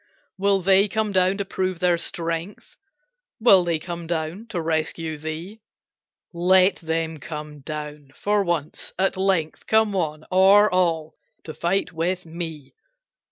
[0.35, 2.75] "Will they come down, to prove their strength?
[3.39, 5.61] Will they come down, to rescue thee?
[6.33, 12.25] Let them come down, for once, at length, Come one, or all, to fight with
[12.25, 12.73] me.